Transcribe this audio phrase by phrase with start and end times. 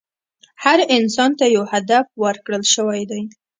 [0.63, 3.21] هر انسان ته یو هدف ورکړل شوی دی.